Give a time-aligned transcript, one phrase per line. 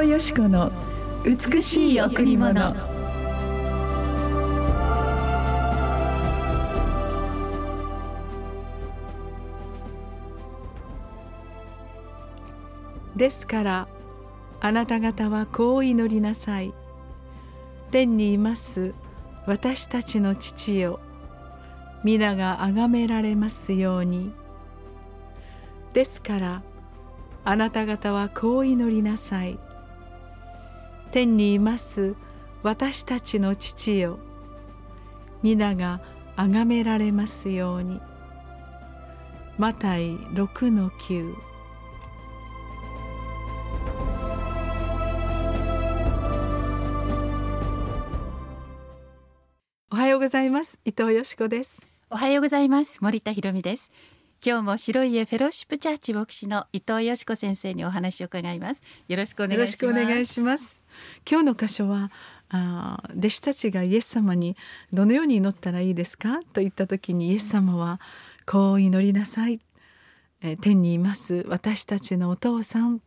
[0.00, 0.72] 藤よし子の
[1.26, 2.74] 美しい贈り物。
[13.14, 13.88] ですから
[14.62, 16.72] あなた方はこう祈りなさい。
[17.90, 18.94] 天にいます
[19.44, 20.98] 私たちの父よ。
[22.04, 24.32] 皆が崇められますように。
[25.92, 26.62] ですから
[27.44, 29.58] あなた方はこう祈りなさい。
[31.12, 32.14] 天にいます
[32.62, 34.20] 私たちの父よ。
[35.42, 36.00] 皆が
[36.36, 38.00] 崇められますように。
[39.58, 41.34] マタイ6の9
[49.90, 50.78] おはようございます。
[50.84, 51.90] 伊藤よしこです。
[52.08, 52.98] おはようございます。
[53.00, 53.90] 森田博美です。
[54.46, 58.82] 今日も白い家フェローシップチャーチ牧師の伊藤よしこ先生にお話を伺います。
[59.08, 59.68] よろしくお願い
[60.24, 60.79] します
[61.30, 62.10] 今日の箇所は
[62.48, 64.56] あ弟子たちがイエス様に
[64.92, 66.40] どのように祈ったらいいですか？
[66.52, 68.00] と言った時にイエス様は
[68.46, 69.60] こう祈りなさい、
[70.42, 71.44] え天にいます。
[71.48, 73.00] 私たちのお父さん。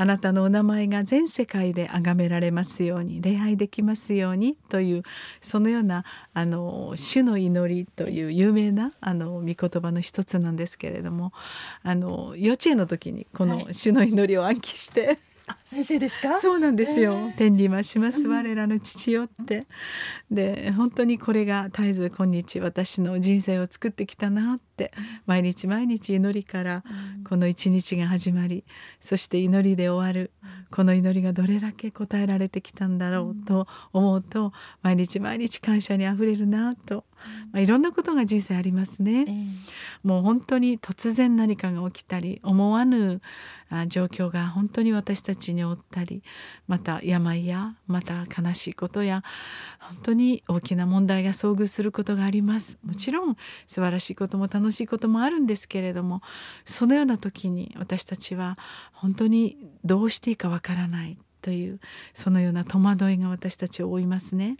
[0.00, 5.02] あなたのお名前が全世界で崇められますように礼拝できますようにという
[5.40, 6.04] そのような
[6.34, 11.32] あの主の祈りという有名なあの御言葉の一つなんですけれども
[11.82, 15.18] あの幼稚園の時にこの主の祈りを暗記して、はい
[15.64, 16.38] 先生ですか？
[16.40, 19.66] そうなんですよ、えー、天理はします我らの父よって、
[20.30, 24.92] で本当にこれが絶えず今日私の人生を作ってきたなって
[25.26, 26.84] 毎日毎日祈りから
[27.28, 28.64] この一日が始まり
[29.00, 30.30] そして祈りで終わる。
[30.70, 37.04] この祈りがどれだけ答えられてきたんだろうと思うと毎日毎日感謝にあふれるなと、
[37.52, 39.20] まあ、いろんなことが人生ありますね。
[39.20, 39.46] えー、
[40.02, 43.22] もう本当に突然何かが起きたり思わぬ
[43.88, 46.22] 状況が本当に私たちに負ったり
[46.66, 49.22] また病やまた悲しいことや
[49.80, 52.78] 本当に大きな問題が遭遇することがあります。
[52.84, 53.36] もちろん
[53.66, 56.22] 素晴らしいことも楽しいこともあるんですけれども
[56.64, 58.58] そのような時に私たちは
[58.92, 61.80] 本当にどうしていいかわからないという
[62.14, 64.56] そのような戸惑いが私たちを負いますね。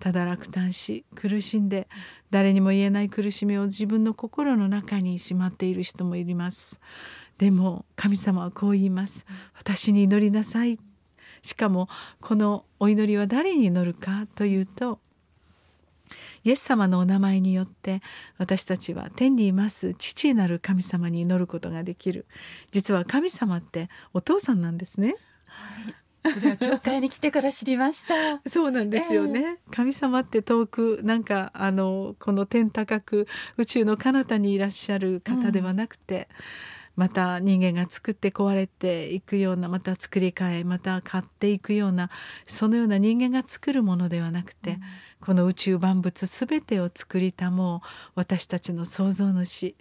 [0.00, 1.88] ただ落胆し苦しんで
[2.30, 6.80] 誰にも言えない苦しみを自分の心の中にしまっている人もいます。
[7.38, 9.26] でも神様はこう言います。
[9.56, 10.78] 私に祈りなさい。
[11.42, 11.88] しかも
[12.20, 15.00] このお祈りは誰に祈るかというと
[16.44, 18.02] イエス様のお名前によって
[18.38, 22.26] 私たちは天にいます父なる神様に祈ることができる。
[22.70, 25.16] 実は神様ってお父さんなんですね。
[25.46, 25.94] はい。
[26.34, 28.40] それは教会に来てから知りました。
[28.48, 33.26] そうなんですよね、えー、神様って遠くなんかあのこの天高く
[33.56, 42.10] 宇宙の彼方にいらっしゃる方ではなくて、うんまた人間が作って壊れていくようなまた作り変えまた買っていくような
[42.46, 44.80] そのような人間が作るものではなくて、うん、
[45.20, 49.74] この宇宙万物全てを作りたもう私たちの創造主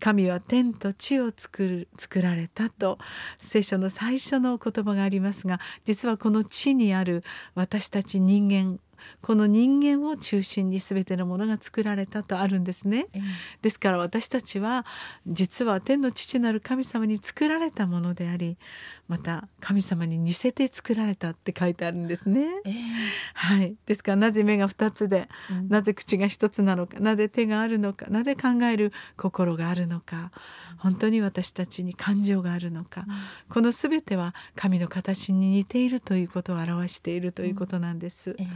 [0.00, 2.98] 神は天と地を作る作られたと
[3.38, 8.78] 聖書の最初の言葉がありますが実はこの地にある私たち人間
[9.22, 13.22] この人間を中心に全てのものが作られたとあるんですね、えー、
[13.62, 14.86] ですから私たちは
[15.26, 18.58] 実は天の父なる神様に作られたものであり
[19.06, 22.74] また神様に似せて作られたって書いてあるんですね、えー、
[23.34, 23.76] はい。
[23.84, 30.32] ですからなぜ目が2つで、うん、なぜ口が1つなのかなぜ手があるのかなぜ考える心があるのか
[30.78, 33.14] 本当に私たちに感情があるのか、うん、
[33.50, 38.36] この全ては神の形に似ているということを表しているということなんです、うん。
[38.40, 38.48] えー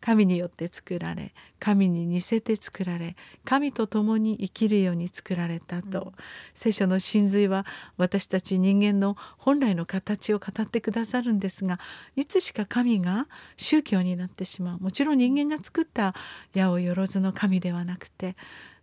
[0.00, 6.12] 神によって作られ神に似せて作られ神と共に生きるように作られたと、うん、
[6.54, 7.64] 聖書の真髄は
[7.96, 11.80] 私たち人間の本来の形を語ってくださるんですが
[12.16, 13.26] いつしか神が
[13.56, 14.78] 宗教になってしまう。
[14.78, 16.14] もちろん人間が作った
[16.54, 18.36] 八百万の神ではなくて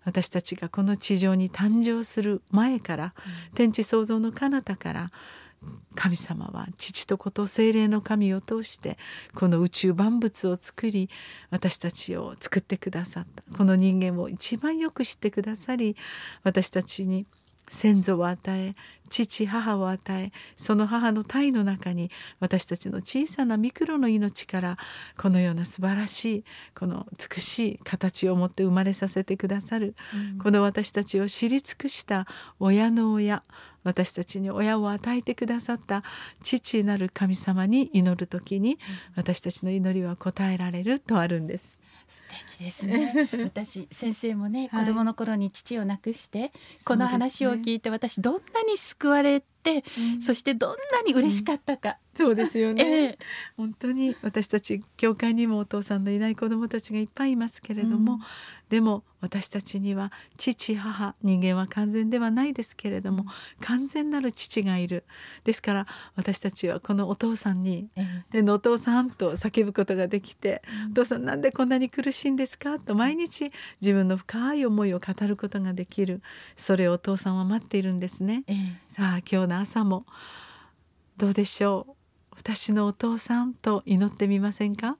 [0.03, 5.11] 私たちがこの地上に誕生する前から、うん、天地創造の彼方から
[5.95, 8.97] 神様は父と子と精霊の神を通して
[9.35, 11.09] この宇宙万物を作り
[11.49, 15.95] 私たちを作ってくださったこの人間を一番よく知ってくださり
[16.43, 17.25] 私たちに
[17.71, 18.75] 先祖を与え
[19.09, 24.77] 父母を与えその母の体の中に私たちの小さなミクロの命から
[25.17, 26.43] このような素晴らしい
[26.77, 29.95] この美しい形を持って生まれさせてくださる、
[30.33, 32.25] うん、この私たちを知り尽くした
[32.59, 33.43] 親の親
[33.83, 36.03] 私たちに親を与えてくださった
[36.43, 38.77] 父なる神様に祈る時に
[39.15, 41.81] 私たちの祈りは応えられるとあるんです。
[42.11, 43.29] 素敵ですね。
[43.43, 46.49] 私先生もね、はい、子供の頃に父を亡くして
[46.83, 53.17] ここの話を聞いて、私どんなに救われ、うん、そしてどんなに嬉しかったか、そうですよね、えー、
[53.55, 58.19] 本当に私たち教会にもお父さんのいない子どもたちがいっぱいいますけれども、うん、
[58.69, 63.25] でも私たちには父母人間は完全ではないですけれども、
[63.61, 65.03] 完全なる父がいる。
[65.43, 76.21] ですから私たちはこのお父さんに「えー、でのお父さん」と叫ぶことができて「お父さんなんでこんなに苦しいんですか?」と毎日自分の深い思いを語ることができる。
[76.55, 78.43] それをお父さんは待っているんですね。
[78.47, 80.05] えー、さあ今日の朝も
[81.17, 81.93] どうでしょう？
[82.37, 84.97] 私のお父さんと祈ってみませんか？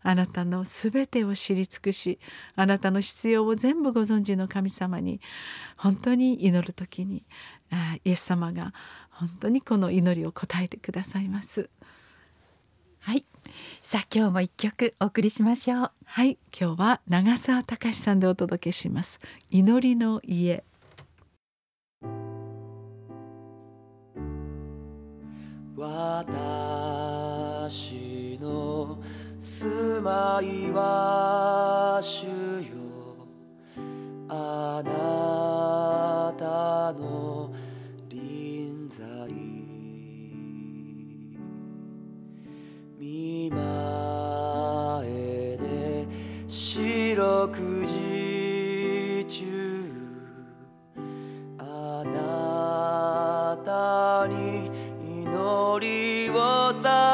[0.00, 2.20] あなたのすべてを知り尽くし
[2.54, 5.20] あなたの必要を全部ご存知の神様に
[5.76, 7.24] 本当に祈る時に
[8.04, 8.72] イエス様が
[9.10, 11.68] 本当にこの祈りを答えてくださいます。
[13.00, 13.26] はい。
[13.82, 15.92] さあ今日も一曲お送りしましょう。
[16.04, 16.38] はい。
[16.58, 19.18] 今日は長澤隆さんでお届けします。
[19.50, 20.62] 祈りの家
[25.80, 26.26] 私
[28.40, 28.98] の
[29.38, 32.57] 住まいは主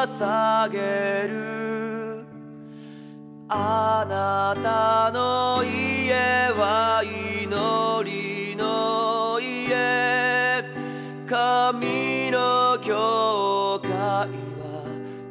[0.05, 2.25] 捧げる。
[3.49, 10.63] あなたの家は祈りの家。
[11.27, 14.85] 神の教会は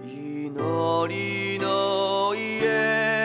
[0.05, 3.24] 祈りの家。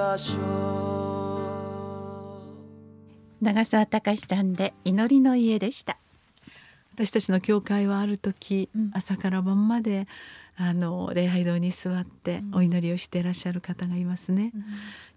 [0.00, 0.38] 場所。
[3.42, 5.98] 長澤隆さんで祈りの家でした。
[6.94, 10.08] 私たちの教会はある時、うん、朝から晩まで
[10.56, 14.64] あの礼拝堂に座ってお祈りをしていらっしゃる方がいますね、うん、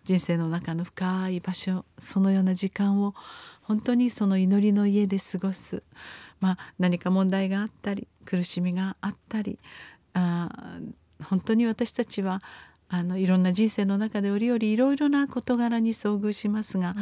[0.05, 3.13] 人生の中の深い場所そのような時間を
[3.61, 5.83] 本当にその祈りの家で過ごす、
[6.39, 9.59] まあ、何か問題があったり苦しみがあったり
[10.13, 10.49] あ
[11.23, 12.41] 本当に私たちは
[12.89, 16.95] あのいろんな人生の中で折々いろいろな事柄に遭遇しますが、うん、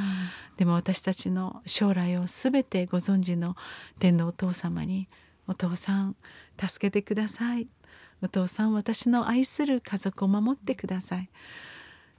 [0.57, 3.55] でも私たちの将来を全てご存知の
[3.99, 5.09] 天のお父様に
[5.47, 6.15] 「お父さん
[6.57, 7.67] 助けてください」
[8.23, 11.29] 「お父さん私の愛する家族を守ってください」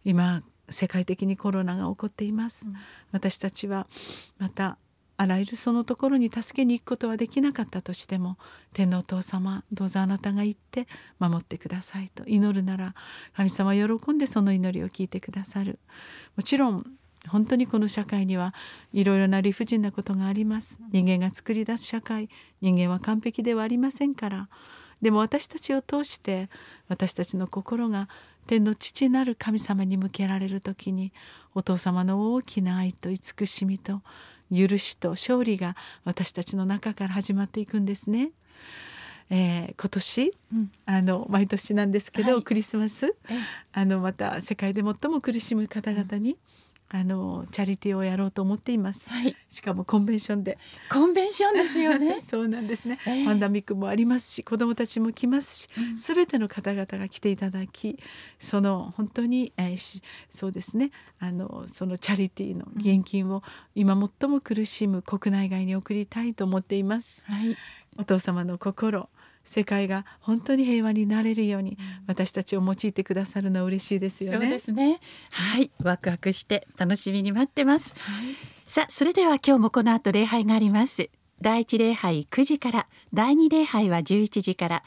[0.05, 2.75] 今世界的にコロナが起こっています、うん、
[3.13, 3.87] 私たちは
[4.39, 4.79] また
[5.23, 8.39] あらゆるそのところに助けに行くことはできなかったとしても
[8.75, 10.89] 天皇お父様どうぞあなたが行って
[11.21, 12.25] 守ってくださいと。
[12.27, 12.97] 祈るなら
[13.33, 15.79] 神様喜んでその祈りを聞いてくださる。
[16.37, 16.85] もちろん
[17.29, 18.53] 本当にこの社会には
[18.93, 20.81] いろいろな理不尽なことがあります。
[20.91, 22.29] 人間が作り出す社会
[22.61, 24.49] 人間は完璧ではありませんから。
[25.03, 26.51] でも私たちを通して
[26.89, 28.09] 私たちの心が
[28.49, 31.13] 天の父なる神様に向けられる時に
[31.55, 34.03] お父様の大きな愛と慈しみと
[34.55, 38.31] 許しと勝利が私たちの中から始まっていくんですね。
[39.31, 43.15] えー、今年、うん、あの毎年なんですけど、はい、クリスマス。
[43.73, 46.37] あのまた世界で最も苦しむ方々に、
[46.95, 50.59] あのチャリティーをやろうと思っています、はい、しかもコンベンションで。
[50.91, 52.21] コンベンションですよね。
[52.29, 57.99] そうなんですね、えー、パンダミックもありますし子どもたちも来ますしすべ、うん、ての方々が来ていただき
[58.39, 60.91] その本当に、えー、そうですね。
[61.19, 63.43] あのそのチャリティーの現金を
[63.75, 67.57] 今最も苦しむ国内外に送りたいと思っています、はい、
[67.97, 69.09] お父様の心
[69.45, 74.39] 世界が本当に平和になれるように私たちを用いてくださるのは嬉しいですよね。
[74.39, 75.01] そうですね。
[75.33, 77.95] はい、ワクワクして楽しみに待ってます。
[77.99, 81.11] はい、さあ、それでは今日もこの後礼拝があります。
[81.43, 84.83] 第一礼拝9時から第二礼拝は11時から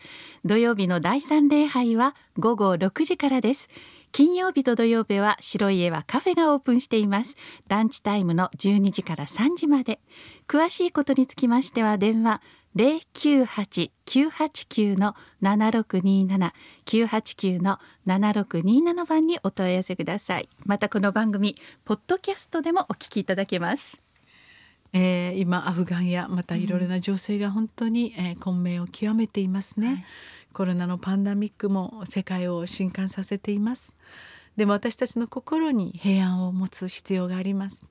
[0.46, 3.70] 土曜日の第三礼拝は午後6時からです
[4.14, 7.36] 金曜日と土曜日は白い家はカフェがオープンしています
[7.68, 10.00] ランチタイムの12時から3時まで
[10.48, 12.42] 詳しいことにつきましては電話
[12.76, 16.52] 098-989の7627
[16.86, 20.50] 989の7627番にお問い合わせください。
[20.66, 21.56] またこの番組
[21.86, 24.02] ポッドキャストでもお聞きいただけます。
[24.94, 30.06] えー、今アフガンやまたいろいろな情勢が本当に、うん、えー、混迷を極めていますね、はい、
[30.54, 33.94] コロナのパンダミックも世界を震撼させています。
[34.58, 37.84] でも私たちの心に平安を持つ必要があります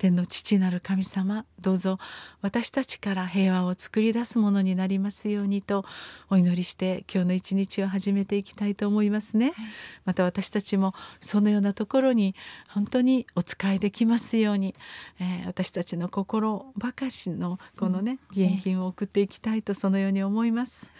[0.00, 1.98] 天の父なる神様どうぞ
[2.40, 5.84] 私たちから平和を作り出すものになりますようにと
[6.30, 9.66] お祈りして今日の一日を始めていきたいと思いますね、はい、
[10.06, 12.34] また私たちもそのようなところに
[12.70, 14.74] 本当にお使いできますように、
[15.20, 20.92] えー、私たちの心ばかしのこのね、義援金を送っていきたいとそのように思います。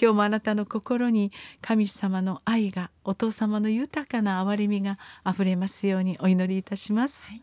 [0.00, 7.42] 今日もあなたの心に神様の愛がお父様の豊かな憐れみがあふれますようにお祈りいたします、はい、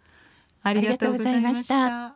[0.66, 2.14] ありがとうございました。